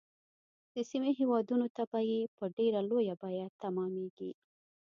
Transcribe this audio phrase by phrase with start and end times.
[0.73, 1.99] د سیمې هیوادونو ته به
[2.37, 4.31] په ډیره لویه بیعه تمامیږي.